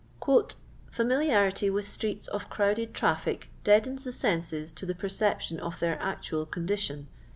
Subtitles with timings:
[0.19, 6.47] "Faxiliabitt with streete of crowded traffic deadens the senses to the perception of their actual
[6.47, 7.07] condition.